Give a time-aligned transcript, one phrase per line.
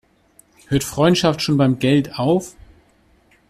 [0.69, 2.55] Hört Freundschaft schon beim Geld auf?